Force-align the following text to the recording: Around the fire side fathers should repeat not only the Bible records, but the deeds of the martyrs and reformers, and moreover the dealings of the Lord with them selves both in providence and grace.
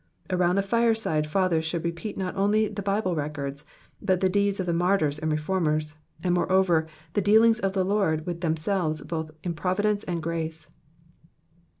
Around 0.31 0.55
the 0.55 0.63
fire 0.63 0.95
side 0.95 1.27
fathers 1.27 1.63
should 1.63 1.83
repeat 1.83 2.17
not 2.17 2.35
only 2.35 2.67
the 2.67 2.81
Bible 2.81 3.13
records, 3.15 3.67
but 4.01 4.19
the 4.19 4.29
deeds 4.29 4.59
of 4.59 4.65
the 4.65 4.73
martyrs 4.73 5.19
and 5.19 5.31
reformers, 5.31 5.93
and 6.23 6.33
moreover 6.33 6.87
the 7.13 7.21
dealings 7.21 7.59
of 7.59 7.73
the 7.73 7.85
Lord 7.85 8.25
with 8.25 8.41
them 8.41 8.57
selves 8.57 9.01
both 9.01 9.29
in 9.43 9.53
providence 9.53 10.03
and 10.03 10.23
grace. 10.23 10.67